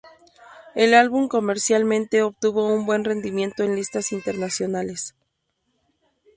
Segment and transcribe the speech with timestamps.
[0.73, 5.13] El Álbum comercialmente Obtuvo un buen rendimiento en Listas Internacionales.